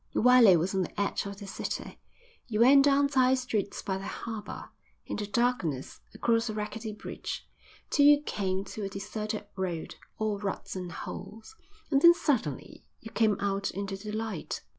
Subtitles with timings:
[0.15, 1.99] Iwelei was on the edge of the city.
[2.47, 4.71] You went down side streets by the harbour,
[5.05, 7.47] in the darkness, across a rickety bridge,
[7.91, 11.55] till you came to a deserted road, all ruts and holes,
[11.91, 14.63] and then suddenly you came out into the light.